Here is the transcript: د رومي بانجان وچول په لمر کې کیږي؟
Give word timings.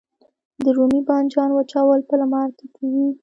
د 0.63 0.65
رومي 0.77 1.01
بانجان 1.07 1.49
وچول 1.53 1.99
په 2.09 2.13
لمر 2.21 2.49
کې 2.57 2.65
کیږي؟ 2.75 3.07